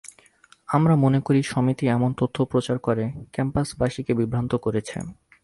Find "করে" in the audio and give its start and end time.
2.79-3.03